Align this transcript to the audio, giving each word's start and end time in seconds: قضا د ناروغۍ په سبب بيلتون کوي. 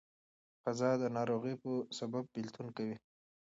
قضا 0.63 0.91
د 1.01 1.03
ناروغۍ 1.17 1.55
په 1.63 1.71
سبب 1.97 2.23
بيلتون 2.35 2.67
کوي. 2.77 2.97